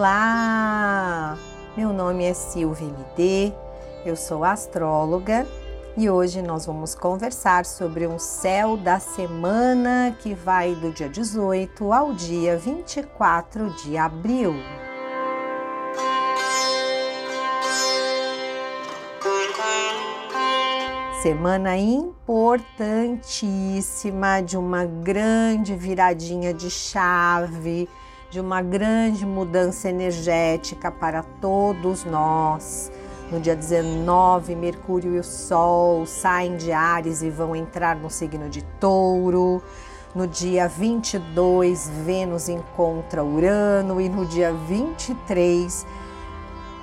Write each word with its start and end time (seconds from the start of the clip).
Olá! 0.00 1.36
Meu 1.76 1.92
nome 1.92 2.24
é 2.24 2.32
Silvia 2.32 2.88
MD, 2.88 3.52
eu 4.06 4.16
sou 4.16 4.44
astróloga 4.44 5.46
e 5.94 6.08
hoje 6.08 6.40
nós 6.40 6.64
vamos 6.64 6.94
conversar 6.94 7.66
sobre 7.66 8.06
um 8.06 8.18
céu 8.18 8.78
da 8.78 8.98
semana 8.98 10.16
que 10.18 10.32
vai 10.32 10.74
do 10.74 10.90
dia 10.90 11.06
18 11.06 11.92
ao 11.92 12.14
dia 12.14 12.56
24 12.56 13.68
de 13.74 13.98
abril. 13.98 14.54
Semana 21.20 21.76
importantíssima 21.76 24.40
de 24.40 24.56
uma 24.56 24.86
grande 24.86 25.74
viradinha 25.74 26.54
de 26.54 26.70
chave, 26.70 27.86
de 28.30 28.40
uma 28.40 28.62
grande 28.62 29.26
mudança 29.26 29.90
energética 29.90 30.90
para 30.90 31.22
todos 31.40 32.04
nós. 32.04 32.90
No 33.30 33.40
dia 33.40 33.56
19, 33.56 34.54
Mercúrio 34.54 35.16
e 35.16 35.18
o 35.18 35.24
Sol 35.24 36.06
saem 36.06 36.56
de 36.56 36.72
Ares 36.72 37.22
e 37.22 37.30
vão 37.30 37.54
entrar 37.54 37.96
no 37.96 38.08
signo 38.08 38.48
de 38.48 38.62
Touro. 38.80 39.62
No 40.14 40.26
dia 40.26 40.68
22, 40.68 41.88
Vênus 42.04 42.48
encontra 42.48 43.22
Urano 43.22 44.00
e 44.00 44.08
no 44.08 44.26
dia 44.26 44.52
23, 44.52 45.86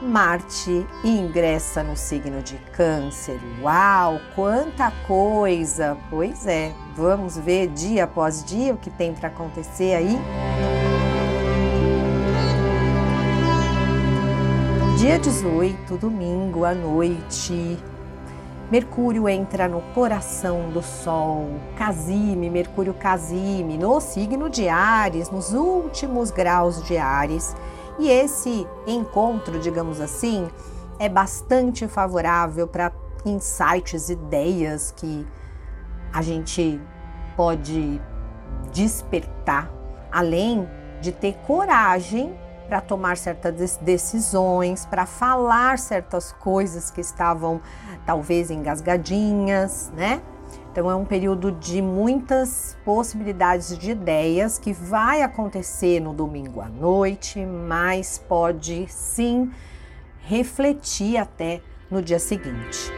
Marte 0.01 0.87
ingressa 1.03 1.83
no 1.83 1.97
signo 1.97 2.41
de 2.41 2.55
Câncer. 2.71 3.39
Uau, 3.61 4.19
quanta 4.33 4.91
coisa! 5.05 5.97
Pois 6.09 6.47
é, 6.47 6.71
vamos 6.95 7.37
ver 7.37 7.67
dia 7.67 8.05
após 8.05 8.43
dia 8.45 8.73
o 8.73 8.77
que 8.77 8.89
tem 8.89 9.13
para 9.13 9.27
acontecer 9.27 9.95
aí? 9.95 10.17
Dia 14.97 15.19
18, 15.19 15.95
domingo 15.95 16.65
à 16.65 16.73
noite, 16.73 17.77
Mercúrio 18.71 19.29
entra 19.29 19.67
no 19.67 19.79
coração 19.93 20.71
do 20.71 20.81
Sol, 20.81 21.51
Casime, 21.77 22.49
Mercúrio 22.49 22.95
Casime, 22.95 23.77
no 23.77 24.01
signo 24.01 24.49
de 24.49 24.67
Ares, 24.67 25.29
nos 25.29 25.53
últimos 25.53 26.31
graus 26.31 26.81
de 26.81 26.97
Ares. 26.97 27.55
E 27.99 28.09
esse 28.09 28.67
encontro, 28.87 29.59
digamos 29.59 30.01
assim, 30.01 30.47
é 30.97 31.07
bastante 31.07 31.87
favorável 31.87 32.67
para 32.67 32.91
insights, 33.23 34.09
ideias 34.09 34.91
que 34.97 35.27
a 36.11 36.23
gente 36.23 36.81
pode 37.35 38.01
despertar, 38.73 39.71
além 40.11 40.67
de 40.99 41.11
ter 41.11 41.35
coragem 41.45 42.35
para 42.67 42.81
tomar 42.81 43.17
certas 43.17 43.77
decisões, 43.77 44.85
para 44.85 45.05
falar 45.05 45.79
certas 45.79 46.31
coisas 46.31 46.91
que 46.91 47.01
estavam 47.01 47.61
talvez 48.05 48.51
engasgadinhas, 48.51 49.91
né? 49.95 50.21
Então 50.71 50.91
é 50.91 50.95
um 50.95 51.05
período 51.05 51.51
de 51.51 51.81
muitas 51.81 52.77
possibilidades 52.85 53.75
de 53.77 53.91
ideias 53.91 54.59
que 54.59 54.71
vai 54.71 55.23
acontecer 55.23 55.99
no 55.99 56.13
domingo 56.13 56.61
à 56.61 56.69
noite, 56.69 57.43
mas 57.43 58.19
pode 58.29 58.85
sim 58.87 59.51
refletir 60.21 61.17
até 61.17 61.61
no 61.89 62.01
dia 62.01 62.19
seguinte. 62.19 62.91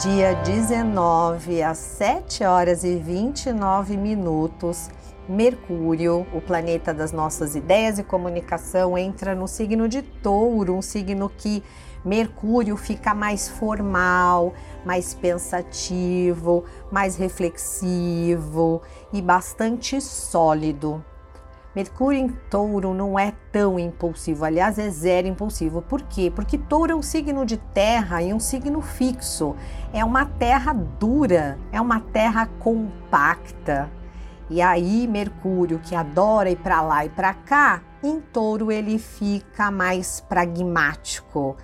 Dia 0.00 0.34
19 0.36 1.62
às 1.62 1.76
7 1.76 2.42
horas 2.44 2.82
e 2.82 2.96
29 2.96 3.98
minutos, 3.98 4.88
Mercúrio, 5.28 6.26
o 6.32 6.40
planeta 6.40 6.92
das 6.92 7.12
nossas 7.12 7.54
ideias 7.54 7.98
e 7.98 8.02
comunicação, 8.02 8.98
entra 8.98 9.34
no 9.34 9.46
signo 9.46 9.88
de 9.88 10.02
Touro, 10.02 10.74
um 10.74 10.82
signo 10.82 11.30
que 11.30 11.62
Mercúrio 12.04 12.76
fica 12.76 13.14
mais 13.14 13.48
formal, 13.48 14.52
mais 14.84 15.14
pensativo, 15.14 16.64
mais 16.90 17.16
reflexivo 17.16 18.82
e 19.12 19.22
bastante 19.22 20.00
sólido. 20.00 21.04
Mercúrio 21.74 22.18
em 22.18 22.28
touro 22.50 22.92
não 22.92 23.18
é 23.18 23.32
tão 23.50 23.78
impulsivo, 23.78 24.44
aliás, 24.44 24.78
é 24.78 24.90
zero 24.90 25.26
impulsivo. 25.26 25.80
Por 25.80 26.02
quê? 26.02 26.30
Porque 26.34 26.58
touro 26.58 26.92
é 26.92 26.94
um 26.94 27.00
signo 27.00 27.46
de 27.46 27.56
terra 27.56 28.20
e 28.20 28.34
um 28.34 28.40
signo 28.40 28.82
fixo. 28.82 29.56
É 29.90 30.04
uma 30.04 30.26
terra 30.26 30.74
dura, 30.74 31.58
é 31.70 31.80
uma 31.80 32.00
terra 32.00 32.46
compacta. 32.58 33.88
E 34.52 34.60
aí, 34.60 35.08
Mercúrio, 35.08 35.78
que 35.78 35.94
adora 35.94 36.50
ir 36.50 36.56
para 36.56 36.82
lá 36.82 37.04
e 37.04 37.08
para 37.08 37.32
cá, 37.34 37.82
em 38.02 38.20
touro 38.20 38.70
ele 38.70 38.98
fica 38.98 39.70
mais 39.70 40.20
pragmático 40.20 41.56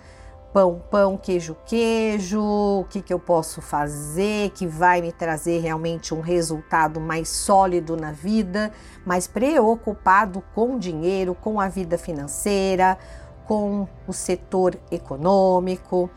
pão, 0.53 0.83
pão, 0.91 1.17
queijo, 1.17 1.57
queijo, 1.67 2.43
o 2.43 2.85
que, 2.89 3.03
que 3.03 3.13
eu 3.13 3.19
posso 3.19 3.61
fazer 3.61 4.51
que 4.51 4.67
vai 4.67 5.01
me 5.01 5.13
trazer 5.13 5.61
realmente 5.61 6.15
um 6.15 6.21
resultado 6.21 7.01
mais 7.01 7.29
sólido 7.29 7.97
na 7.97 8.13
vida, 8.13 8.73
mais 9.05 9.27
preocupado 9.27 10.43
com 10.55 10.79
dinheiro, 10.79 11.35
com 11.35 11.61
a 11.61 11.69
vida 11.69 11.99
financeira, 11.99 12.99
com 13.47 13.87
o 14.07 14.13
setor 14.13 14.77
econômico. 14.91 16.11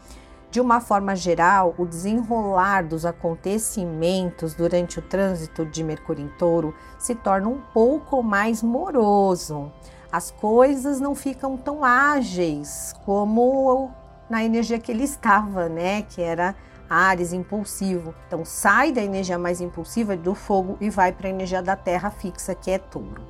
De 0.52 0.60
uma 0.60 0.82
forma 0.82 1.16
geral, 1.16 1.74
o 1.78 1.86
desenrolar 1.86 2.84
dos 2.84 3.06
acontecimentos 3.06 4.54
durante 4.54 5.00
o 5.00 5.02
trânsito 5.02 5.66
de 5.66 5.82
Mercúrio 5.82 6.26
em 6.26 6.28
Touro 6.28 6.76
se 7.00 7.16
torna 7.16 7.48
um 7.48 7.62
pouco 7.74 8.22
mais 8.22 8.62
moroso. 8.62 9.72
As 10.12 10.30
coisas 10.30 11.00
não 11.00 11.16
ficam 11.16 11.56
tão 11.56 11.86
ágeis 11.86 12.94
como 13.06 13.92
na 14.30 14.44
energia 14.44 14.78
que 14.78 14.92
ele 14.92 15.06
estava, 15.06 15.70
né? 15.70 16.02
Que 16.02 16.22
era 16.22 16.54
Ares 16.90 17.32
impulsivo. 17.32 18.14
Então 18.28 18.44
sai 18.44 18.92
da 18.92 19.02
energia 19.02 19.40
mais 19.40 19.62
impulsiva 19.62 20.18
do 20.18 20.36
fogo 20.36 20.76
e 20.82 20.90
vai 20.90 21.14
para 21.14 21.28
a 21.28 21.32
energia 21.32 21.64
da 21.64 21.78
terra 21.78 22.12
fixa, 22.12 22.54
que 22.54 22.72
é 22.72 22.78
touro. 22.78 23.22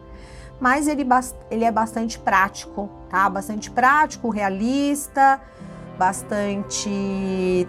Mas 0.59 0.87
ele, 0.87 1.05
ele 1.51 1.65
é 1.65 1.71
bastante 1.71 2.17
prático, 2.17 2.89
tá? 3.09 3.29
Bastante 3.29 3.69
prático, 3.69 4.29
realista, 4.29 5.39
bastante. 6.01 6.89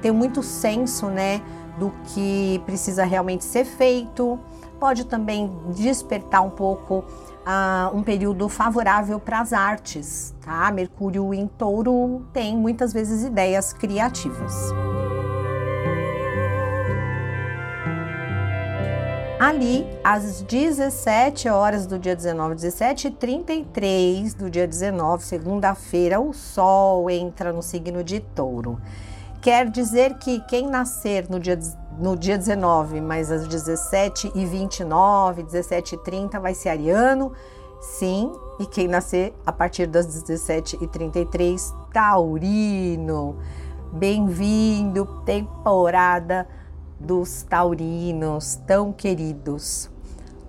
tem 0.00 0.10
muito 0.10 0.42
senso, 0.42 1.08
né? 1.08 1.42
Do 1.78 1.92
que 2.06 2.62
precisa 2.64 3.04
realmente 3.04 3.44
ser 3.44 3.66
feito. 3.66 4.38
Pode 4.80 5.04
também 5.04 5.52
despertar 5.68 6.40
um 6.40 6.48
pouco 6.48 7.04
uh, 7.46 7.94
um 7.94 8.02
período 8.02 8.48
favorável 8.48 9.20
para 9.20 9.40
as 9.40 9.52
artes, 9.52 10.34
tá? 10.40 10.72
Mercúrio 10.72 11.34
em 11.34 11.46
touro 11.46 12.26
tem 12.32 12.56
muitas 12.56 12.90
vezes 12.90 13.22
ideias 13.22 13.74
criativas. 13.74 14.72
Ali, 19.44 19.84
às 20.04 20.40
17 20.42 21.48
horas 21.48 21.84
do 21.84 21.98
dia 21.98 22.14
19, 22.14 22.54
17 22.54 23.08
e 23.08 23.10
33 23.10 24.34
do 24.34 24.48
dia 24.48 24.68
19, 24.68 25.24
segunda-feira, 25.24 26.20
o 26.20 26.32
Sol 26.32 27.10
entra 27.10 27.52
no 27.52 27.60
signo 27.60 28.04
de 28.04 28.20
touro. 28.20 28.80
Quer 29.40 29.68
dizer 29.68 30.14
que 30.18 30.38
quem 30.42 30.68
nascer 30.68 31.28
no 31.28 31.40
dia, 31.40 31.58
no 31.98 32.16
dia 32.16 32.38
19, 32.38 33.00
mas 33.00 33.32
às 33.32 33.48
17 33.48 34.30
e 34.32 34.46
29, 34.46 35.42
17 35.42 35.96
e 35.96 35.98
30 35.98 36.38
vai 36.38 36.54
ser 36.54 36.68
ariano, 36.68 37.32
sim, 37.80 38.30
e 38.60 38.66
quem 38.66 38.86
nascer 38.86 39.34
a 39.44 39.50
partir 39.50 39.88
das 39.88 40.06
17 40.06 40.78
e 40.80 40.86
33, 40.86 41.74
taurino. 41.92 43.38
Bem-vindo, 43.92 45.04
temporada 45.26 46.46
dos 47.02 47.42
taurinos 47.42 48.56
tão 48.66 48.92
queridos. 48.92 49.90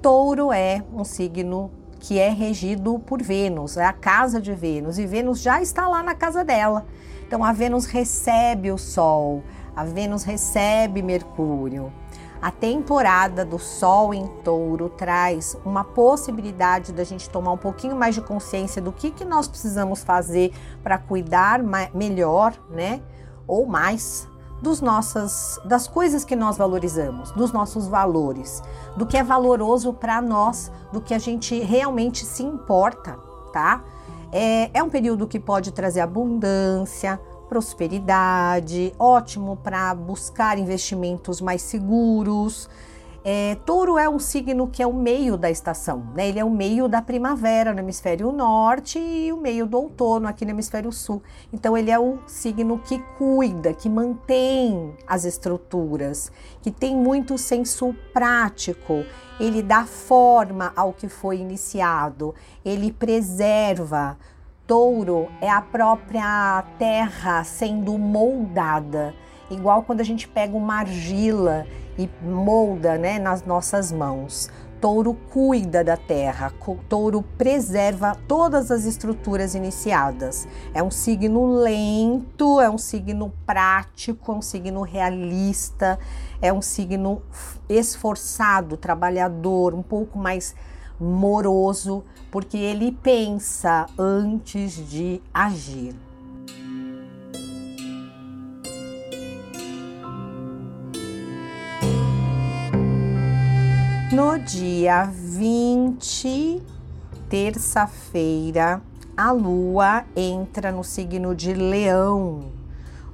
Touro 0.01 0.51
é 0.51 0.83
um 0.93 1.03
signo 1.03 1.71
que 1.99 2.19
é 2.19 2.29
regido 2.29 2.99
por 2.99 3.23
Vênus, 3.23 3.77
é 3.77 3.85
a 3.85 3.93
casa 3.93 4.39
de 4.39 4.53
Vênus, 4.53 4.97
e 4.99 5.05
Vênus 5.05 5.41
já 5.41 5.61
está 5.61 5.87
lá 5.87 6.03
na 6.03 6.13
casa 6.13 6.43
dela. 6.43 6.85
Então 7.25 7.43
a 7.43 7.51
Vênus 7.51 7.85
recebe 7.85 8.71
o 8.71 8.77
Sol, 8.77 9.41
a 9.75 9.83
Vênus 9.83 10.23
recebe 10.23 11.01
Mercúrio. 11.01 11.91
A 12.41 12.51
temporada 12.51 13.45
do 13.45 13.57
Sol 13.57 14.13
em 14.13 14.27
Touro 14.43 14.89
traz 14.89 15.57
uma 15.65 15.85
possibilidade 15.85 16.91
da 16.91 17.05
gente 17.05 17.29
tomar 17.29 17.53
um 17.53 17.57
pouquinho 17.57 17.95
mais 17.95 18.13
de 18.13 18.21
consciência 18.21 18.81
do 18.81 18.91
que, 18.91 19.11
que 19.11 19.23
nós 19.23 19.47
precisamos 19.47 20.03
fazer 20.03 20.53
para 20.83 20.97
cuidar 20.97 21.61
melhor, 21.93 22.53
né? 22.69 23.01
Ou 23.47 23.65
mais 23.65 24.27
dos 24.63 24.79
nossas, 24.79 25.59
das 25.65 25.89
coisas 25.89 26.23
que 26.23 26.37
nós 26.37 26.55
valorizamos, 26.57 27.31
dos 27.31 27.51
nossos 27.51 27.85
valores, 27.85 28.63
do 28.95 29.05
que 29.05 29.17
é 29.17 29.23
valoroso 29.23 29.91
para 29.91 30.21
nós, 30.21 30.71
do 30.91 31.01
que 31.01 31.13
a 31.13 31.19
gente 31.19 31.59
realmente 31.59 32.25
se 32.25 32.43
importa, 32.43 33.19
tá? 33.51 33.83
É, 34.31 34.71
é 34.73 34.81
um 34.81 34.89
período 34.89 35.27
que 35.27 35.37
pode 35.37 35.73
trazer 35.73 35.99
abundância, 35.99 37.19
prosperidade, 37.49 38.95
ótimo 38.97 39.57
para 39.57 39.93
buscar 39.93 40.57
investimentos 40.57 41.41
mais 41.41 41.61
seguros. 41.61 42.69
É, 43.25 43.55
touro 43.65 43.97
é 43.97 44.09
um 44.09 44.19
signo 44.19 44.67
que 44.67 44.83
é 44.83 44.87
o 44.87 44.91
meio 44.91 45.37
da 45.37 45.49
estação, 45.49 46.03
né? 46.13 46.27
Ele 46.27 46.39
é 46.39 46.43
o 46.43 46.49
meio 46.49 46.89
da 46.89 47.01
primavera 47.01 47.73
no 47.73 47.79
hemisfério 47.79 48.33
norte 48.33 48.99
e 48.99 49.31
o 49.31 49.37
meio 49.37 49.65
do 49.65 49.77
outono 49.77 50.27
aqui 50.27 50.43
no 50.43 50.51
hemisfério 50.51 50.91
sul. 50.91 51.23
Então 51.51 51.77
ele 51.77 51.89
é 51.89 51.97
o 51.97 52.19
signo 52.27 52.77
que 52.79 52.99
cuida, 53.17 53.73
que 53.73 53.87
mantém 53.87 54.93
as 55.07 55.23
estruturas, 55.23 56.29
que 56.61 56.69
tem 56.69 56.97
muito 56.97 57.37
senso 57.37 57.95
prático. 58.11 59.05
Ele 59.39 59.61
dá 59.61 59.85
forma 59.85 60.73
ao 60.75 60.91
que 60.91 61.07
foi 61.07 61.37
iniciado, 61.37 62.35
ele 62.65 62.91
preserva. 62.91 64.17
Touro 64.67 65.29
é 65.41 65.49
a 65.49 65.61
própria 65.61 66.63
terra 66.77 67.43
sendo 67.43 67.97
moldada, 67.97 69.13
igual 69.49 69.83
quando 69.83 70.01
a 70.01 70.03
gente 70.03 70.27
pega 70.27 70.55
uma 70.55 70.79
argila 70.79 71.65
e 71.97 72.09
molda 72.21 72.97
né, 72.97 73.19
nas 73.19 73.45
nossas 73.45 73.91
mãos. 73.91 74.49
Touro 74.81 75.13
cuida 75.31 75.81
da 75.81 75.95
terra, 75.95 76.51
touro 76.89 77.21
preserva 77.37 78.17
todas 78.27 78.69
as 78.69 78.83
estruturas 78.83 79.55
iniciadas. 79.55 80.45
É 80.73 80.83
um 80.83 80.91
signo 80.91 81.55
lento, 81.55 82.59
é 82.59 82.69
um 82.69 82.77
signo 82.77 83.31
prático, 83.45 84.33
é 84.33 84.35
um 84.35 84.41
signo 84.41 84.81
realista, 84.81 85.97
é 86.41 86.51
um 86.51 86.61
signo 86.61 87.21
esforçado, 87.69 88.75
trabalhador, 88.75 89.73
um 89.73 89.81
pouco 89.81 90.19
mais 90.19 90.53
moroso, 90.99 92.03
porque 92.29 92.57
ele 92.57 92.91
pensa 92.91 93.85
antes 93.97 94.73
de 94.89 95.21
agir. 95.33 95.95
No 104.13 104.37
dia 104.37 105.05
20, 105.05 106.61
terça-feira, 107.27 108.79
a 109.17 109.31
lua 109.31 110.05
entra 110.15 110.71
no 110.71 110.83
signo 110.83 111.33
de 111.33 111.51
Leão, 111.51 112.51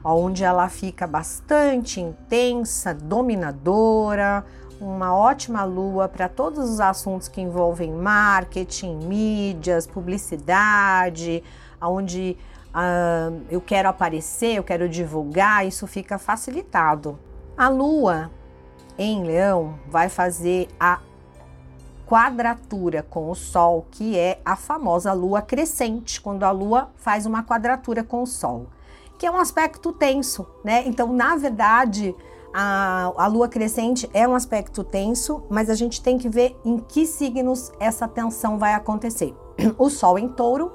onde 0.03 0.43
ela 0.43 0.67
fica 0.67 1.07
bastante 1.07 2.01
intensa, 2.01 2.93
dominadora, 2.93 4.43
uma 4.81 5.15
ótima 5.15 5.63
lua 5.63 6.09
para 6.09 6.27
todos 6.27 6.69
os 6.69 6.81
assuntos 6.81 7.29
que 7.29 7.39
envolvem 7.39 7.93
marketing, 7.93 8.97
mídias, 8.97 9.87
publicidade, 9.87 11.41
onde 11.81 12.35
uh, 12.75 13.41
eu 13.49 13.61
quero 13.61 13.87
aparecer, 13.87 14.57
eu 14.57 14.65
quero 14.65 14.89
divulgar, 14.89 15.65
isso 15.65 15.87
fica 15.87 16.17
facilitado. 16.17 17.17
A 17.55 17.69
lua 17.69 18.29
em 18.99 19.23
Leão 19.23 19.79
vai 19.87 20.09
fazer 20.09 20.67
a 20.77 20.99
quadratura 22.05 23.01
com 23.01 23.31
o 23.31 23.35
Sol, 23.35 23.87
que 23.89 24.17
é 24.17 24.41
a 24.43 24.57
famosa 24.57 25.13
lua 25.13 25.41
crescente, 25.41 26.19
quando 26.19 26.43
a 26.43 26.51
lua 26.51 26.89
faz 26.97 27.25
uma 27.25 27.41
quadratura 27.43 28.03
com 28.03 28.23
o 28.23 28.27
Sol, 28.27 28.67
que 29.17 29.25
é 29.25 29.31
um 29.31 29.37
aspecto 29.37 29.93
tenso, 29.93 30.45
né? 30.65 30.83
Então, 30.85 31.13
na 31.13 31.37
verdade, 31.37 32.13
a, 32.53 33.13
a 33.15 33.27
lua 33.27 33.47
crescente 33.47 34.09
é 34.13 34.27
um 34.27 34.35
aspecto 34.35 34.83
tenso, 34.83 35.43
mas 35.49 35.69
a 35.69 35.75
gente 35.75 36.01
tem 36.01 36.17
que 36.17 36.27
ver 36.27 36.59
em 36.65 36.77
que 36.77 37.05
signos 37.05 37.71
essa 37.79 38.07
tensão 38.07 38.57
vai 38.57 38.73
acontecer. 38.73 39.33
O 39.77 39.89
Sol 39.89 40.19
em 40.19 40.27
touro 40.27 40.71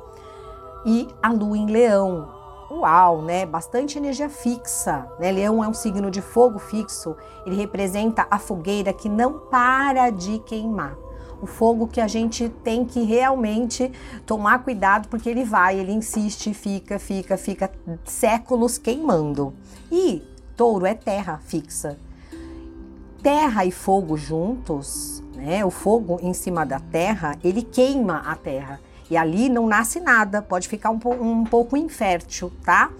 e 0.87 1.09
a 1.23 1.31
lua 1.31 1.59
em 1.59 1.67
leão 1.67 2.44
uau, 2.81 3.23
né? 3.23 3.47
Bastante 3.47 3.99
energia 3.99 4.29
fixa, 4.29 5.09
né? 5.19 5.31
Leão 5.31 5.63
é 5.63 5.69
um 5.69 5.75
signo 5.75 6.11
de 6.11 6.21
fogo 6.21 6.59
fixo, 6.59 7.17
ele 7.47 7.57
representa 7.57 8.27
a 8.31 8.39
fogueira 8.39 8.93
que 8.93 9.09
não 9.09 9.39
para 9.39 10.11
de 10.11 10.39
queimar. 10.41 10.97
O 11.43 11.47
fogo 11.47 11.87
que 11.87 12.01
a 12.01 12.09
gente 12.09 12.49
tem 12.49 12.85
que 12.85 13.03
realmente 13.03 13.93
tomar 14.25 14.61
cuidado 14.61 15.09
porque 15.09 15.29
ele 15.29 15.45
vai, 15.45 15.79
ele 15.79 15.93
insiste, 15.93 16.55
fica, 16.55 16.99
fica, 16.99 17.37
fica 17.37 17.71
séculos 18.05 18.79
queimando. 18.79 19.53
E 19.93 20.23
touro 20.57 20.87
é 20.87 20.95
terra 20.95 21.41
fixa. 21.45 21.99
Terra 23.23 23.65
e 23.65 23.71
fogo 23.71 24.17
juntos, 24.17 25.23
né? 25.35 25.65
O 25.65 25.71
fogo 25.71 26.19
em 26.23 26.33
cima 26.33 26.65
da 26.65 26.79
terra, 26.79 27.37
ele 27.43 27.63
queima 27.63 28.19
a 28.19 28.37
terra. 28.37 28.81
E 29.11 29.17
ali 29.17 29.49
não 29.49 29.67
nasce 29.67 30.01
nada, 30.01 30.41
pode 30.41 30.69
ficar 30.69 30.91
um, 30.91 30.99
um 31.21 31.45
pouco 31.45 31.77
infértil, 31.77 32.51
tá? 32.65 32.91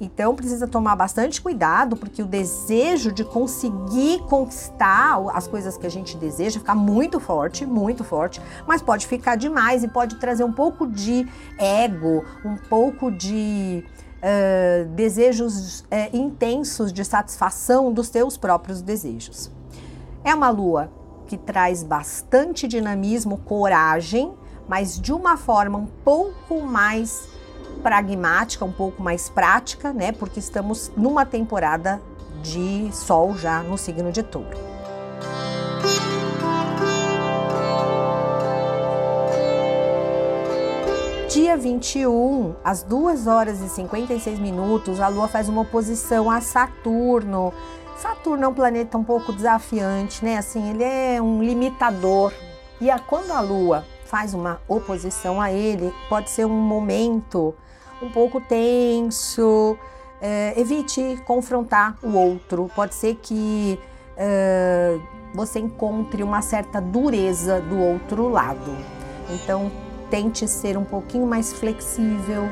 Então 0.00 0.34
precisa 0.34 0.66
tomar 0.66 0.96
bastante 0.96 1.42
cuidado, 1.42 1.94
porque 1.94 2.22
o 2.22 2.26
desejo 2.26 3.12
de 3.12 3.22
conseguir 3.22 4.20
conquistar 4.20 5.20
as 5.34 5.46
coisas 5.46 5.76
que 5.76 5.86
a 5.86 5.90
gente 5.90 6.16
deseja 6.16 6.58
fica 6.58 6.74
muito 6.74 7.20
forte, 7.20 7.66
muito 7.66 8.02
forte, 8.02 8.40
mas 8.66 8.80
pode 8.80 9.06
ficar 9.06 9.36
demais 9.36 9.84
e 9.84 9.88
pode 9.88 10.16
trazer 10.16 10.42
um 10.42 10.52
pouco 10.52 10.86
de 10.86 11.28
ego, 11.58 12.24
um 12.42 12.56
pouco 12.56 13.10
de 13.10 13.84
uh, 14.20 14.88
desejos 14.94 15.80
uh, 15.80 16.16
intensos 16.16 16.90
de 16.90 17.04
satisfação 17.04 17.92
dos 17.92 18.08
teus 18.08 18.38
próprios 18.38 18.80
desejos. 18.80 19.50
É 20.24 20.34
uma 20.34 20.48
lua 20.48 20.90
que 21.26 21.36
traz 21.36 21.82
bastante 21.82 22.66
dinamismo, 22.66 23.36
coragem 23.36 24.32
mas 24.70 25.00
de 25.00 25.12
uma 25.12 25.36
forma 25.36 25.76
um 25.76 25.86
pouco 26.04 26.60
mais 26.60 27.28
pragmática, 27.82 28.64
um 28.64 28.70
pouco 28.70 29.02
mais 29.02 29.28
prática, 29.28 29.92
né? 29.92 30.12
Porque 30.12 30.38
estamos 30.38 30.92
numa 30.96 31.26
temporada 31.26 32.00
de 32.40 32.88
sol 32.92 33.36
já 33.36 33.64
no 33.64 33.76
signo 33.76 34.12
de 34.12 34.22
touro. 34.22 34.56
Dia 41.28 41.56
21, 41.56 42.54
às 42.62 42.84
2 42.84 43.26
horas 43.26 43.60
e 43.60 43.68
56 43.68 44.38
minutos, 44.38 45.00
a 45.00 45.08
Lua 45.08 45.26
faz 45.26 45.48
uma 45.48 45.62
oposição 45.62 46.30
a 46.30 46.40
Saturno. 46.40 47.52
Saturno 47.96 48.44
é 48.44 48.48
um 48.48 48.54
planeta 48.54 48.96
um 48.96 49.02
pouco 49.02 49.32
desafiante, 49.32 50.24
né? 50.24 50.36
Assim, 50.36 50.70
ele 50.70 50.84
é 50.84 51.20
um 51.20 51.42
limitador. 51.42 52.32
E 52.80 52.88
a, 52.88 53.00
quando 53.00 53.32
a 53.32 53.40
Lua 53.40 53.84
faz 54.10 54.34
uma 54.34 54.60
oposição 54.66 55.40
a 55.40 55.52
ele, 55.52 55.94
pode 56.08 56.30
ser 56.30 56.44
um 56.44 56.50
momento 56.50 57.54
um 58.02 58.10
pouco 58.10 58.40
tenso. 58.40 59.78
É, 60.20 60.52
evite 60.60 61.22
confrontar 61.24 61.96
o 62.02 62.12
outro. 62.12 62.70
Pode 62.74 62.94
ser 62.94 63.14
que 63.22 63.78
é, 64.16 64.98
você 65.32 65.60
encontre 65.60 66.22
uma 66.22 66.42
certa 66.42 66.80
dureza 66.80 67.60
do 67.60 67.78
outro 67.78 68.28
lado. 68.28 68.76
Então, 69.30 69.70
tente 70.10 70.46
ser 70.48 70.76
um 70.76 70.84
pouquinho 70.84 71.26
mais 71.26 71.52
flexível. 71.52 72.42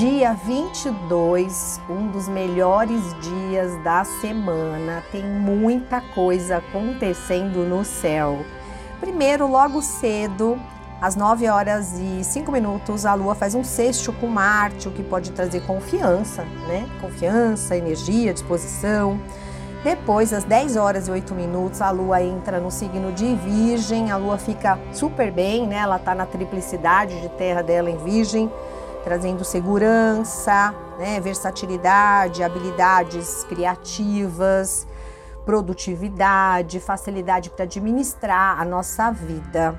Dia 0.00 0.32
22, 0.32 1.78
um 1.86 2.06
dos 2.06 2.26
melhores 2.26 3.02
dias 3.20 3.76
da 3.84 4.02
semana, 4.02 5.04
tem 5.12 5.22
muita 5.22 6.00
coisa 6.00 6.56
acontecendo 6.56 7.66
no 7.68 7.84
céu. 7.84 8.38
Primeiro, 8.98 9.46
logo 9.46 9.82
cedo, 9.82 10.58
às 11.02 11.16
9 11.16 11.46
horas 11.50 11.98
e 11.98 12.24
5 12.24 12.50
minutos, 12.50 13.04
a 13.04 13.12
Lua 13.12 13.34
faz 13.34 13.54
um 13.54 13.62
sexto 13.62 14.10
com 14.14 14.26
Marte, 14.26 14.88
o 14.88 14.90
que 14.90 15.02
pode 15.02 15.32
trazer 15.32 15.60
confiança, 15.66 16.44
né? 16.66 16.88
Confiança, 16.98 17.76
energia, 17.76 18.32
disposição. 18.32 19.20
Depois, 19.84 20.32
às 20.32 20.44
10 20.44 20.76
horas 20.76 21.08
e 21.08 21.10
8 21.10 21.34
minutos, 21.34 21.82
a 21.82 21.90
Lua 21.90 22.22
entra 22.22 22.58
no 22.58 22.70
signo 22.70 23.12
de 23.12 23.34
Virgem. 23.34 24.10
A 24.10 24.16
Lua 24.16 24.38
fica 24.38 24.78
super 24.94 25.30
bem, 25.30 25.66
né? 25.66 25.76
Ela 25.76 25.98
tá 25.98 26.14
na 26.14 26.24
triplicidade 26.24 27.20
de 27.20 27.28
terra 27.28 27.60
dela 27.60 27.90
em 27.90 27.98
Virgem 27.98 28.50
trazendo 29.02 29.44
segurança, 29.44 30.74
né, 30.98 31.20
versatilidade, 31.20 32.42
habilidades 32.42 33.44
criativas, 33.44 34.86
produtividade, 35.44 36.78
facilidade 36.80 37.50
para 37.50 37.64
administrar 37.64 38.60
a 38.60 38.64
nossa 38.64 39.10
vida. 39.10 39.78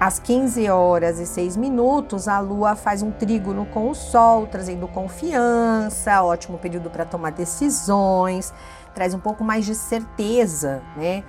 Às 0.00 0.18
15 0.18 0.68
horas 0.68 1.20
e 1.20 1.26
6 1.26 1.56
minutos, 1.56 2.26
a 2.26 2.40
Lua 2.40 2.74
faz 2.74 3.00
um 3.00 3.12
trígono 3.12 3.64
com 3.66 3.88
o 3.88 3.94
Sol, 3.94 4.46
trazendo 4.46 4.88
confiança, 4.88 6.22
ótimo 6.22 6.58
período 6.58 6.90
para 6.90 7.04
tomar 7.04 7.30
decisões, 7.30 8.52
traz 8.92 9.14
um 9.14 9.20
pouco 9.20 9.44
mais 9.44 9.64
de 9.64 9.74
certeza, 9.74 10.82
né? 10.96 11.22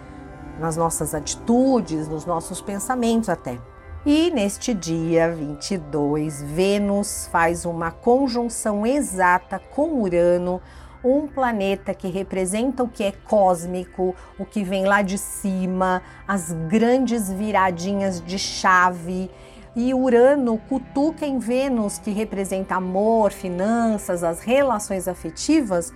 Nas 0.60 0.76
nossas 0.76 1.14
atitudes, 1.14 2.08
nos 2.08 2.26
nossos 2.26 2.60
pensamentos 2.60 3.30
até. 3.30 3.60
E 4.08 4.30
neste 4.30 4.72
dia 4.72 5.32
22, 5.32 6.44
Vênus 6.44 7.28
faz 7.32 7.66
uma 7.66 7.90
conjunção 7.90 8.86
exata 8.86 9.58
com 9.58 10.00
Urano, 10.00 10.62
um 11.04 11.28
planeta 11.28 11.92
que 11.92 12.08
representa 12.08 12.84
o 12.84 12.88
que 12.88 13.04
é 13.04 13.12
cósmico, 13.12 14.16
o 14.38 14.46
que 14.46 14.64
vem 14.64 14.86
lá 14.86 15.02
de 15.02 15.18
cima, 15.18 16.04
as 16.28 16.52
grandes 16.70 17.32
viradinhas 17.32 18.22
de 18.22 18.38
chave, 18.38 19.28
e 19.76 19.92
Urano 19.92 20.60
cutuca 20.70 21.26
em 21.26 21.40
Vênus, 21.40 21.98
que 21.98 22.12
representa 22.12 22.76
amor, 22.76 23.32
finanças, 23.32 24.24
as 24.24 24.40
relações 24.40 25.08
afetivas, 25.08 25.92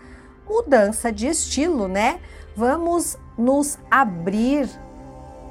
mudança 0.49 1.11
de 1.11 1.27
estilo, 1.27 1.87
né? 1.87 2.19
Vamos 2.55 3.19
nos 3.37 3.77
abrir 3.91 4.67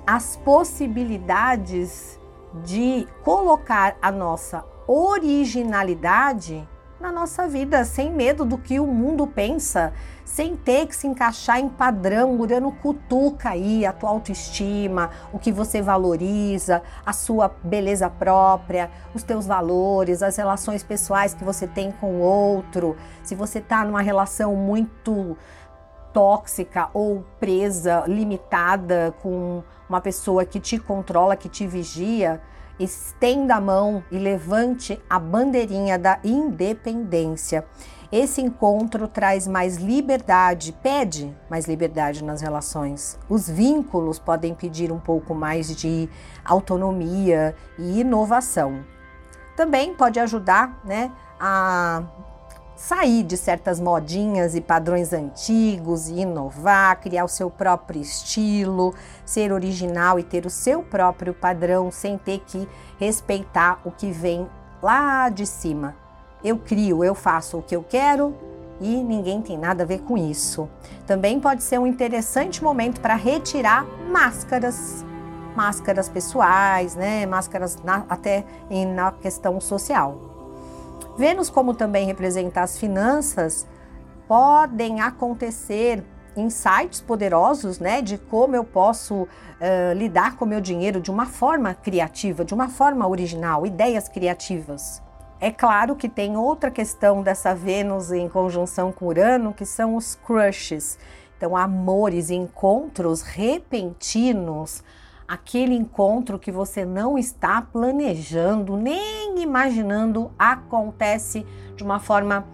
às 0.04 0.36
possibilidades 0.38 2.17
de 2.54 3.06
colocar 3.22 3.96
a 4.00 4.10
nossa 4.10 4.64
originalidade 4.86 6.66
na 7.00 7.12
nossa 7.12 7.46
vida, 7.46 7.84
sem 7.84 8.10
medo 8.10 8.44
do 8.44 8.58
que 8.58 8.80
o 8.80 8.86
mundo 8.86 9.26
pensa, 9.26 9.92
sem 10.24 10.56
ter 10.56 10.86
que 10.86 10.96
se 10.96 11.06
encaixar 11.06 11.60
em 11.60 11.68
padrão. 11.68 12.38
Urano 12.38 12.72
cutuca 12.72 13.50
aí 13.50 13.86
a 13.86 13.92
tua 13.92 14.10
autoestima, 14.10 15.10
o 15.32 15.38
que 15.38 15.52
você 15.52 15.80
valoriza, 15.80 16.82
a 17.06 17.12
sua 17.12 17.54
beleza 17.62 18.10
própria, 18.10 18.90
os 19.14 19.22
teus 19.22 19.46
valores, 19.46 20.22
as 20.22 20.36
relações 20.36 20.82
pessoais 20.82 21.34
que 21.34 21.44
você 21.44 21.66
tem 21.66 21.92
com 21.92 22.16
o 22.16 22.20
outro. 22.20 22.96
Se 23.22 23.34
você 23.34 23.58
está 23.60 23.84
numa 23.84 24.02
relação 24.02 24.56
muito 24.56 25.36
tóxica 26.12 26.88
ou 26.92 27.24
presa, 27.38 28.04
limitada 28.08 29.14
com 29.22 29.62
uma 29.88 30.00
pessoa 30.00 30.44
que 30.44 30.60
te 30.60 30.78
controla, 30.78 31.36
que 31.36 31.48
te 31.48 31.66
vigia, 31.66 32.40
estenda 32.78 33.56
a 33.56 33.60
mão 33.60 34.04
e 34.10 34.18
levante 34.18 35.00
a 35.08 35.18
bandeirinha 35.18 35.98
da 35.98 36.18
independência. 36.22 37.64
Esse 38.10 38.40
encontro 38.40 39.06
traz 39.06 39.46
mais 39.46 39.76
liberdade, 39.76 40.72
pede 40.82 41.34
mais 41.50 41.66
liberdade 41.66 42.24
nas 42.24 42.40
relações. 42.40 43.18
Os 43.28 43.48
vínculos 43.48 44.18
podem 44.18 44.54
pedir 44.54 44.90
um 44.90 44.98
pouco 44.98 45.34
mais 45.34 45.76
de 45.76 46.08
autonomia 46.42 47.54
e 47.78 48.00
inovação. 48.00 48.82
Também 49.54 49.92
pode 49.92 50.18
ajudar 50.18 50.80
né, 50.84 51.12
a 51.38 52.02
sair 52.78 53.24
de 53.24 53.36
certas 53.36 53.80
modinhas 53.80 54.54
e 54.54 54.60
padrões 54.60 55.12
antigos 55.12 56.08
e 56.08 56.20
inovar, 56.20 57.00
criar 57.00 57.24
o 57.24 57.28
seu 57.28 57.50
próprio 57.50 58.00
estilo, 58.00 58.94
ser 59.24 59.52
original 59.52 60.16
e 60.16 60.22
ter 60.22 60.46
o 60.46 60.50
seu 60.50 60.80
próprio 60.80 61.34
padrão 61.34 61.90
sem 61.90 62.16
ter 62.16 62.38
que 62.46 62.68
respeitar 62.96 63.80
o 63.84 63.90
que 63.90 64.12
vem 64.12 64.48
lá 64.80 65.28
de 65.28 65.44
cima. 65.44 65.96
Eu 66.42 66.56
crio, 66.56 67.02
eu 67.02 67.16
faço 67.16 67.58
o 67.58 67.62
que 67.62 67.74
eu 67.74 67.82
quero 67.82 68.32
e 68.80 69.02
ninguém 69.02 69.42
tem 69.42 69.58
nada 69.58 69.82
a 69.82 69.86
ver 69.86 70.02
com 70.02 70.16
isso. 70.16 70.70
Também 71.04 71.40
pode 71.40 71.64
ser 71.64 71.80
um 71.80 71.86
interessante 71.86 72.62
momento 72.62 73.00
para 73.00 73.16
retirar 73.16 73.84
máscaras, 74.08 75.04
máscaras 75.56 76.08
pessoais, 76.08 76.94
né? 76.94 77.26
Máscaras 77.26 77.76
na, 77.82 78.06
até 78.08 78.44
em, 78.70 78.86
na 78.86 79.10
questão 79.10 79.60
social. 79.60 80.27
Vênus, 81.18 81.50
como 81.50 81.74
também 81.74 82.06
representa 82.06 82.60
as 82.60 82.78
finanças, 82.78 83.66
podem 84.28 85.00
acontecer 85.00 86.04
insights 86.36 87.00
poderosos, 87.00 87.80
né, 87.80 88.00
de 88.00 88.16
como 88.16 88.54
eu 88.54 88.62
posso 88.62 89.22
uh, 89.22 89.28
lidar 89.96 90.36
com 90.36 90.46
meu 90.46 90.60
dinheiro 90.60 91.00
de 91.00 91.10
uma 91.10 91.26
forma 91.26 91.74
criativa, 91.74 92.44
de 92.44 92.54
uma 92.54 92.68
forma 92.68 93.08
original, 93.08 93.66
ideias 93.66 94.08
criativas. 94.08 95.02
É 95.40 95.50
claro 95.50 95.96
que 95.96 96.08
tem 96.08 96.36
outra 96.36 96.70
questão 96.70 97.20
dessa 97.20 97.52
Vênus 97.52 98.12
em 98.12 98.28
conjunção 98.28 98.92
com 98.92 99.06
Urano, 99.06 99.52
que 99.52 99.66
são 99.66 99.96
os 99.96 100.14
crushes. 100.14 101.00
Então, 101.36 101.56
amores, 101.56 102.30
encontros 102.30 103.22
repentinos, 103.22 104.84
aquele 105.28 105.74
encontro 105.74 106.38
que 106.38 106.50
você 106.50 106.86
não 106.86 107.18
está 107.18 107.60
planejando, 107.60 108.78
nem 108.78 109.42
imaginando, 109.42 110.30
acontece 110.38 111.44
de 111.76 111.84
uma 111.84 112.00
forma 112.00 112.46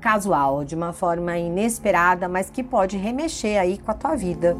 casual, 0.00 0.64
de 0.64 0.74
uma 0.74 0.94
forma 0.94 1.36
inesperada, 1.36 2.26
mas 2.26 2.48
que 2.48 2.62
pode 2.62 2.96
remexer 2.96 3.60
aí 3.60 3.76
com 3.76 3.90
a 3.90 3.94
tua 3.94 4.16
vida. 4.16 4.56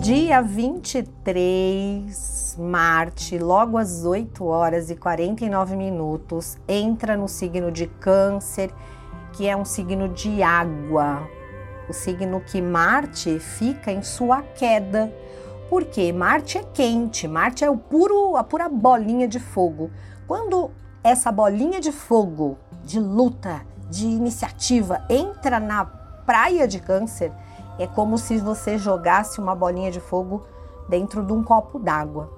Dia 0.00 0.40
23, 0.40 2.56
Marte, 2.58 3.36
logo 3.36 3.76
às 3.78 4.04
8 4.04 4.44
horas 4.44 4.90
e 4.90 4.96
49 4.96 5.74
minutos, 5.76 6.56
entra 6.68 7.16
no 7.16 7.26
signo 7.28 7.72
de 7.72 7.86
Câncer, 7.86 8.70
que 9.32 9.46
é 9.46 9.56
um 9.56 9.64
signo 9.64 10.08
de 10.08 10.42
água, 10.42 11.22
o 11.90 11.92
signo 11.92 12.40
que 12.40 12.62
Marte 12.62 13.38
fica 13.38 13.90
em 13.90 14.02
sua 14.02 14.42
queda. 14.42 15.12
Porque 15.68 16.12
Marte 16.12 16.58
é 16.58 16.62
quente, 16.62 17.28
Marte 17.28 17.64
é 17.64 17.70
o 17.70 17.76
puro, 17.76 18.36
a 18.36 18.42
pura 18.42 18.68
bolinha 18.68 19.28
de 19.28 19.38
fogo. 19.38 19.90
Quando 20.26 20.70
essa 21.02 21.30
bolinha 21.30 21.80
de 21.80 21.92
fogo, 21.92 22.56
de 22.84 22.98
luta, 22.98 23.62
de 23.88 24.06
iniciativa, 24.06 25.04
entra 25.08 25.60
na 25.60 25.84
praia 25.84 26.66
de 26.66 26.80
Câncer, 26.80 27.32
é 27.78 27.86
como 27.86 28.18
se 28.18 28.38
você 28.38 28.78
jogasse 28.78 29.40
uma 29.40 29.54
bolinha 29.54 29.90
de 29.90 30.00
fogo 30.00 30.44
dentro 30.88 31.24
de 31.24 31.32
um 31.32 31.42
copo 31.42 31.78
d'água. 31.78 32.30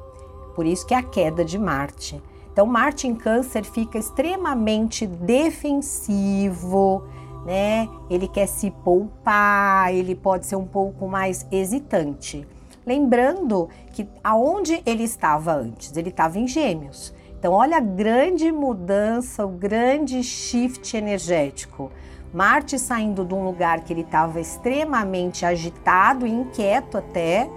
Por 0.54 0.66
isso 0.66 0.86
que 0.86 0.94
é 0.94 0.98
a 0.98 1.02
queda 1.02 1.44
de 1.44 1.58
Marte. 1.58 2.22
Então, 2.52 2.66
Marte 2.66 3.06
em 3.06 3.14
Câncer 3.14 3.64
fica 3.64 3.98
extremamente 3.98 5.06
defensivo, 5.06 7.02
né? 7.44 7.88
Ele 8.08 8.28
quer 8.28 8.46
se 8.46 8.70
poupar, 8.70 9.92
ele 9.92 10.14
pode 10.14 10.46
ser 10.46 10.56
um 10.56 10.66
pouco 10.66 11.08
mais 11.08 11.46
hesitante. 11.50 12.46
Lembrando 12.86 13.68
que 13.92 14.08
aonde 14.22 14.82
ele 14.84 15.04
estava 15.04 15.52
antes, 15.54 15.96
ele 15.96 16.08
estava 16.08 16.38
em 16.38 16.46
Gêmeos. 16.46 17.14
Então, 17.38 17.52
olha 17.52 17.78
a 17.78 17.80
grande 17.80 18.50
mudança, 18.52 19.44
o 19.44 19.48
grande 19.48 20.22
shift 20.22 20.96
energético. 20.96 21.90
Marte 22.32 22.78
saindo 22.78 23.24
de 23.24 23.34
um 23.34 23.44
lugar 23.44 23.80
que 23.80 23.92
ele 23.92 24.02
estava 24.02 24.40
extremamente 24.40 25.44
agitado 25.44 26.26
e 26.26 26.30
inquieto 26.30 26.96
até, 26.96 27.48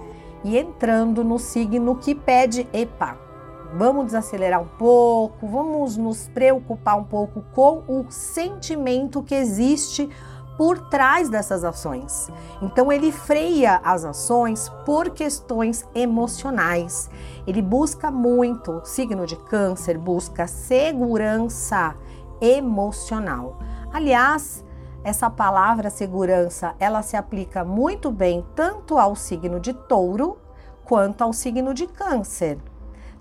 e 0.44 0.58
entrando 0.58 1.24
no 1.24 1.38
signo 1.38 1.96
que 1.96 2.14
pede, 2.14 2.68
epa, 2.72 3.25
Vamos 3.74 4.06
desacelerar 4.06 4.60
um 4.60 4.68
pouco, 4.78 5.46
vamos 5.46 5.96
nos 5.96 6.28
preocupar 6.28 6.96
um 6.96 7.04
pouco 7.04 7.42
com 7.52 7.82
o 7.88 8.06
sentimento 8.08 9.22
que 9.22 9.34
existe 9.34 10.08
por 10.56 10.78
trás 10.88 11.28
dessas 11.28 11.64
ações. 11.64 12.30
Então 12.62 12.90
ele 12.90 13.12
freia 13.12 13.80
as 13.84 14.04
ações 14.04 14.70
por 14.84 15.10
questões 15.10 15.86
emocionais. 15.94 17.10
Ele 17.46 17.60
busca 17.60 18.10
muito, 18.10 18.80
signo 18.84 19.26
de 19.26 19.36
câncer 19.36 19.98
busca 19.98 20.46
segurança 20.46 21.94
emocional. 22.40 23.58
Aliás, 23.92 24.64
essa 25.04 25.30
palavra 25.30 25.88
segurança, 25.90 26.74
ela 26.80 27.02
se 27.02 27.16
aplica 27.16 27.64
muito 27.64 28.10
bem 28.10 28.44
tanto 28.54 28.98
ao 28.98 29.14
signo 29.14 29.60
de 29.60 29.72
touro 29.72 30.38
quanto 30.84 31.22
ao 31.22 31.32
signo 31.32 31.72
de 31.72 31.86
câncer. 31.86 32.58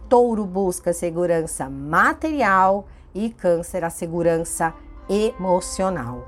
Touro 0.10 0.46
busca 0.46 0.94
segurança 0.94 1.70
material 1.70 2.88
e 3.14 3.30
Câncer 3.30 3.84
a 3.84 3.90
segurança 3.90 4.74
emocional. 5.10 6.28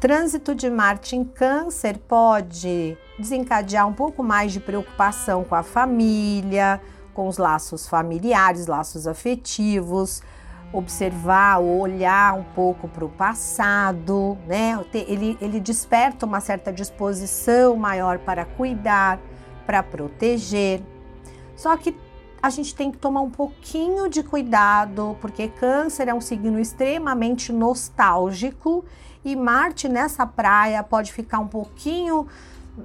Trânsito 0.00 0.54
de 0.54 0.70
Marte 0.70 1.16
em 1.16 1.24
Câncer 1.24 1.98
pode 1.98 2.96
desencadear 3.18 3.86
um 3.86 3.92
pouco 3.92 4.22
mais 4.22 4.52
de 4.52 4.60
preocupação 4.60 5.42
com 5.42 5.54
a 5.54 5.62
família, 5.62 6.80
com 7.12 7.26
os 7.26 7.36
laços 7.36 7.88
familiares, 7.88 8.68
laços 8.68 9.08
afetivos, 9.08 10.22
observar 10.72 11.58
ou 11.58 11.80
olhar 11.80 12.34
um 12.34 12.44
pouco 12.44 12.86
para 12.86 13.04
o 13.04 13.08
passado, 13.08 14.38
né? 14.46 14.78
Ele, 14.94 15.36
ele 15.40 15.58
desperta 15.58 16.24
uma 16.24 16.40
certa 16.40 16.72
disposição 16.72 17.76
maior 17.76 18.18
para 18.18 18.44
cuidar, 18.44 19.18
para 19.66 19.82
proteger. 19.82 20.80
Só 21.56 21.76
que 21.76 21.90
a 22.40 22.50
gente 22.50 22.74
tem 22.74 22.90
que 22.90 22.98
tomar 22.98 23.20
um 23.20 23.30
pouquinho 23.30 24.08
de 24.08 24.22
cuidado, 24.22 25.16
porque 25.20 25.48
Câncer 25.48 26.08
é 26.08 26.14
um 26.14 26.20
signo 26.20 26.58
extremamente 26.58 27.52
nostálgico 27.52 28.84
e 29.24 29.34
Marte 29.34 29.88
nessa 29.88 30.24
praia 30.24 30.82
pode 30.82 31.12
ficar 31.12 31.40
um 31.40 31.48
pouquinho 31.48 32.26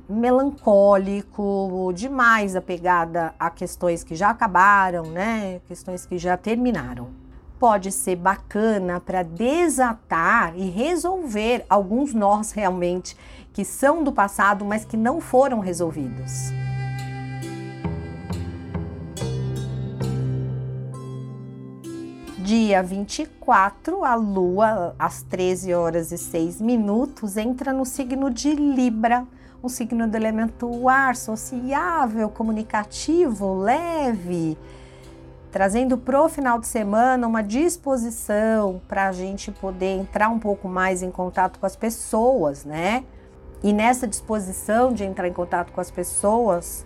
melancólico, 0.09 1.91
demais 1.93 2.55
apegada 2.55 3.33
a 3.39 3.49
questões 3.51 4.03
que 4.03 4.15
já 4.15 4.31
acabaram, 4.31 5.03
né? 5.03 5.61
Questões 5.67 6.05
que 6.05 6.17
já 6.17 6.35
terminaram. 6.35 7.09
Pode 7.59 7.91
ser 7.91 8.15
bacana 8.15 8.99
para 8.99 9.21
desatar 9.21 10.57
e 10.57 10.69
resolver 10.69 11.63
alguns 11.69 12.13
nós 12.13 12.51
realmente 12.51 13.15
que 13.53 13.63
são 13.63 14.03
do 14.03 14.11
passado, 14.11 14.65
mas 14.65 14.83
que 14.83 14.97
não 14.97 15.21
foram 15.21 15.59
resolvidos. 15.59 16.51
Dia 22.55 22.83
24, 22.83 24.05
a 24.05 24.13
Lua, 24.13 24.93
às 24.99 25.23
13 25.23 25.73
horas 25.73 26.11
e 26.11 26.19
6 26.19 26.61
minutos, 26.61 27.35
entra 27.35 27.73
no 27.73 27.83
signo 27.83 28.29
de 28.29 28.53
Libra, 28.53 29.25
um 29.63 29.67
signo 29.67 30.07
do 30.07 30.15
elemento 30.15 30.87
ar, 30.87 31.15
sociável, 31.15 32.29
comunicativo, 32.29 33.55
leve, 33.55 34.55
trazendo 35.51 35.97
para 35.97 36.21
o 36.21 36.29
final 36.29 36.59
de 36.59 36.67
semana 36.67 37.25
uma 37.25 37.41
disposição 37.41 38.79
para 38.87 39.07
a 39.07 39.11
gente 39.11 39.51
poder 39.51 39.97
entrar 39.97 40.29
um 40.29 40.37
pouco 40.37 40.67
mais 40.67 41.01
em 41.01 41.09
contato 41.09 41.57
com 41.57 41.65
as 41.65 41.75
pessoas, 41.75 42.63
né? 42.63 43.03
E 43.63 43.73
nessa 43.73 44.07
disposição 44.07 44.93
de 44.93 45.03
entrar 45.03 45.27
em 45.27 45.33
contato 45.33 45.73
com 45.73 45.81
as 45.81 45.89
pessoas, 45.89 46.85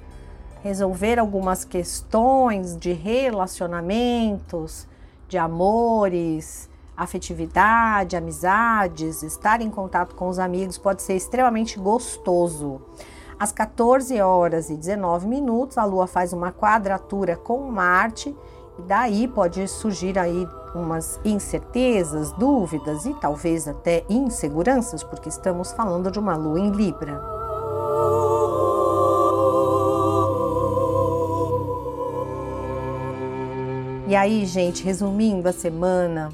resolver 0.63 1.19
algumas 1.19 1.65
questões 1.65 2.77
de 2.77 2.93
relacionamentos, 2.93 4.88
de 5.27 5.38
amores, 5.38 6.69
afetividade, 6.96 8.15
amizades, 8.15 9.22
estar 9.22 9.62
em 9.62 9.69
contato 9.69 10.15
com 10.15 10.27
os 10.27 10.39
amigos 10.39 10.77
pode 10.77 11.01
ser 11.03 11.15
extremamente 11.15 11.79
gostoso. 11.79 12.81
Às 13.39 13.51
14 13.51 14.19
horas 14.19 14.69
e 14.72 14.75
19 14.75 15.27
minutos, 15.27 15.77
a 15.77 15.86
Lua 15.86 16.07
faz 16.07 16.34
uma 16.34 16.51
quadratura 16.51 17.36
com 17.36 17.69
Marte 17.69 18.36
e 18.79 18.81
daí 18.81 19.27
pode 19.27 19.67
surgir 19.67 20.17
aí 20.17 20.48
umas 20.74 21.19
incertezas, 21.24 22.31
dúvidas 22.31 23.05
e 23.05 23.13
talvez 23.15 23.67
até 23.67 24.03
inseguranças, 24.10 25.03
porque 25.03 25.29
estamos 25.29 25.72
falando 25.72 26.10
de 26.10 26.17
uma 26.17 26.36
Lua 26.36 26.60
em 26.60 26.72
Libra. 26.72 27.37
E 34.08 34.16
aí, 34.16 34.46
gente, 34.46 34.86
resumindo 34.86 35.50
a 35.50 35.52
semana, 35.52 36.32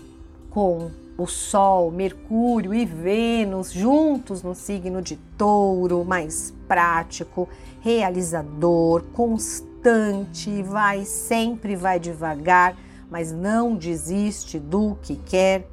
com 0.51 0.91
o 1.17 1.25
Sol, 1.25 1.89
Mercúrio 1.89 2.71
e 2.71 2.85
Vênus 2.85 3.71
juntos 3.71 4.43
no 4.43 4.53
signo 4.53 5.01
de 5.01 5.15
Touro, 5.35 6.05
mais 6.05 6.53
prático, 6.67 7.49
realizador, 7.81 9.01
constante, 9.11 10.61
vai 10.61 11.03
sempre 11.03 11.75
vai 11.75 11.99
devagar, 11.99 12.77
mas 13.09 13.31
não 13.31 13.75
desiste 13.75 14.59
do 14.59 14.95
que 15.01 15.15
quer. 15.15 15.67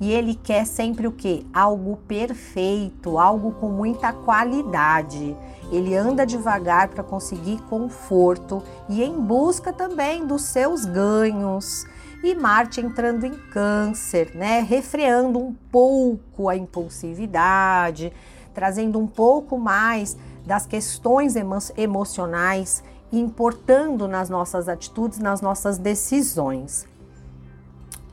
E 0.00 0.10
ele 0.10 0.34
quer 0.34 0.64
sempre 0.64 1.06
o 1.06 1.12
que? 1.12 1.46
Algo 1.52 1.98
perfeito, 2.08 3.18
algo 3.18 3.52
com 3.52 3.68
muita 3.68 4.12
qualidade. 4.12 5.36
Ele 5.70 5.94
anda 5.94 6.24
devagar 6.24 6.88
para 6.88 7.04
conseguir 7.04 7.60
conforto 7.68 8.62
e 8.88 9.02
em 9.02 9.20
busca 9.20 9.72
também 9.72 10.26
dos 10.26 10.42
seus 10.42 10.84
ganhos 10.86 11.84
e 12.22 12.34
Marte 12.34 12.80
entrando 12.80 13.24
em 13.24 13.32
Câncer, 13.32 14.34
né? 14.34 14.60
Refreando 14.60 15.38
um 15.38 15.54
pouco 15.70 16.48
a 16.48 16.56
impulsividade, 16.56 18.12
trazendo 18.54 18.98
um 18.98 19.06
pouco 19.06 19.58
mais 19.58 20.16
das 20.44 20.66
questões 20.66 21.36
emo 21.36 21.58
emocionais, 21.76 22.82
importando 23.12 24.06
nas 24.06 24.28
nossas 24.28 24.68
atitudes, 24.68 25.18
nas 25.18 25.40
nossas 25.40 25.78
decisões. 25.78 26.86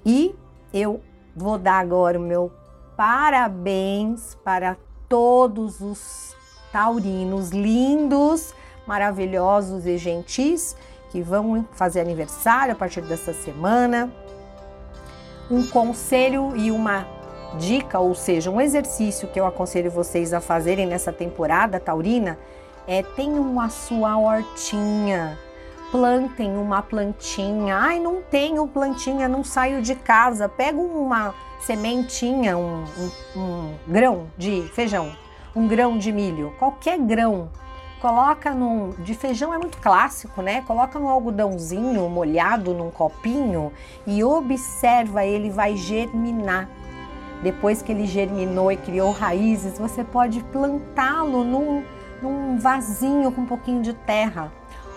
E 0.06 0.34
eu 0.74 1.02
vou 1.38 1.60
dar 1.60 1.80
agora 1.80 2.18
o 2.18 2.22
meu 2.22 2.52
parabéns 2.96 4.36
para 4.44 4.76
todos 5.08 5.80
os 5.80 6.36
taurinos 6.72 7.52
lindos, 7.52 8.56
maravilhosos 8.88 9.86
e 9.86 9.98
gentis 9.98 10.76
que 11.12 11.22
vão 11.22 11.64
fazer 11.74 12.02
aniversário 12.02 12.74
a 12.74 12.76
partir 12.76 13.02
dessa 13.02 13.34
semana. 13.34 14.12
Um 15.50 15.66
conselho 15.68 16.58
e 16.58 16.72
uma 16.72 17.08
dica, 17.60 18.00
ou 18.00 18.16
seja, 18.16 18.50
um 18.50 18.60
exercício 18.60 19.28
que 19.28 19.40
eu 19.40 19.46
aconselho 19.46 19.92
vocês 19.92 20.34
a 20.34 20.42
fazerem 20.42 20.88
nessa 20.88 21.14
temporada 21.14 21.80
taurina 21.80 22.38
é 22.88 23.04
tenham 23.04 23.60
a 23.60 23.70
sua 23.70 24.18
hortinha. 24.18 25.38
Plantem 25.92 26.58
uma 26.58 26.82
plantinha. 26.82 27.78
Ai, 27.78 28.00
não 28.00 28.22
tenho 28.22 28.68
plantinha, 28.68 29.28
não 29.28 29.44
saio 29.44 29.82
de 29.82 29.96
casa. 29.96 30.50
Pega 30.50 30.78
uma 30.78 31.34
sementinha, 31.60 32.58
um, 32.58 32.84
um, 33.36 33.40
um 33.40 33.76
grão 33.88 34.28
de 34.38 34.64
feijão, 34.74 35.16
um 35.56 35.68
grão 35.68 35.98
de 35.98 36.12
milho, 36.12 36.54
qualquer 36.60 36.98
grão 37.00 37.50
coloca 38.00 38.54
num. 38.54 38.92
De 39.00 39.14
feijão 39.14 39.54
é 39.54 39.58
muito 39.58 39.78
clássico, 39.80 40.42
né? 40.42 40.62
Coloca 40.62 41.00
num 41.00 41.08
algodãozinho 41.08 42.08
molhado 42.10 42.74
num 42.74 42.90
copinho 42.90 43.72
e 44.06 44.24
observa, 44.24 45.26
ele 45.26 45.50
vai 45.50 45.76
germinar. 45.76 46.70
Depois 47.42 47.82
que 47.82 47.92
ele 47.92 48.06
germinou 48.06 48.72
e 48.72 48.78
criou 48.78 49.12
raízes, 49.12 49.78
você 49.78 50.04
pode 50.04 50.44
plantá-lo 50.46 51.44
num, 51.44 51.84
num 52.22 52.58
vasinho 52.58 53.32
com 53.32 53.42
um 53.42 53.46
pouquinho 53.46 53.82
de 53.82 53.94
terra. 53.94 54.52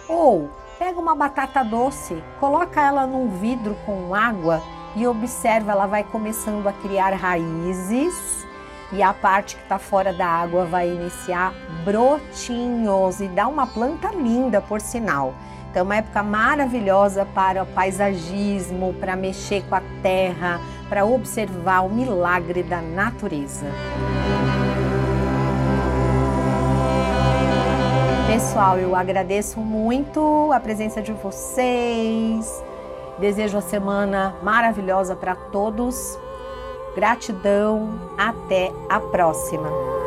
Ou 0.09 0.51
pega 0.81 0.99
uma 0.99 1.15
batata 1.15 1.63
doce, 1.63 2.25
coloca 2.41 2.81
ela 2.81 3.07
num 3.07 3.29
vidro 3.29 3.77
com 3.85 4.15
água 4.15 4.63
e 4.97 5.07
observa, 5.07 5.73
ela 5.73 5.87
vai 5.87 6.03
começando 6.03 6.67
a 6.67 6.73
criar 6.73 7.13
raízes 7.13 8.47
e 8.91 9.03
a 9.03 9.13
parte 9.13 9.57
que 9.57 9.63
está 9.63 9.79
fora 9.79 10.11
da 10.11 10.27
água 10.27 10.65
vai 10.65 10.89
iniciar 10.89 11.53
brotinhos 11.85 13.21
e 13.21 13.29
dá 13.29 13.47
uma 13.47 13.67
planta 13.67 14.09
linda, 14.09 14.63
por 14.63 14.81
sinal. 14.81 15.35
Então, 15.71 15.81
é 15.81 15.83
uma 15.83 15.97
época 15.97 16.23
maravilhosa 16.23 17.27
para 17.27 17.63
o 17.63 17.67
paisagismo, 17.67 18.95
para 18.95 19.15
mexer 19.15 19.63
com 19.69 19.75
a 19.75 19.83
terra, 20.03 20.59
para 20.89 21.05
observar 21.05 21.83
o 21.83 21.91
milagre 21.91 22.63
da 22.63 22.81
natureza. 22.81 23.67
Pessoal, 28.31 28.79
eu 28.79 28.95
agradeço 28.95 29.59
muito 29.59 30.53
a 30.53 30.61
presença 30.61 31.03
de 31.03 31.13
vocês. 31.13 32.63
Desejo 33.19 33.59
a 33.59 33.61
semana 33.61 34.37
maravilhosa 34.41 35.17
para 35.17 35.35
todos. 35.35 36.17
Gratidão, 36.95 37.99
até 38.17 38.71
a 38.89 39.01
próxima! 39.01 40.00